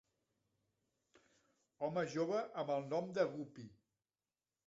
[1.87, 3.67] Home jove amb el nom de Guppy!